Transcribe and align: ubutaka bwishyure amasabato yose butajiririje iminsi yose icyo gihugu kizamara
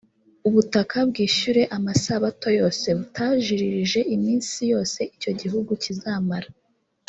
ubutaka 0.47 0.97
bwishyure 1.09 1.61
amasabato 1.77 2.47
yose 2.59 2.87
butajiririje 2.99 3.99
iminsi 4.15 4.59
yose 4.71 4.99
icyo 5.15 5.31
gihugu 5.39 5.71
kizamara 5.83 6.49